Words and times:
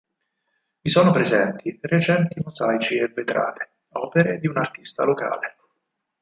Vi 0.79 0.89
sono 0.89 1.11
presenti 1.11 1.77
recenti 1.79 2.41
mosaici 2.43 2.95
e 2.95 3.07
vetrate, 3.13 3.81
opere 3.89 4.39
di 4.39 4.47
un 4.47 4.57
artista 4.57 5.03
locale. 5.03 5.57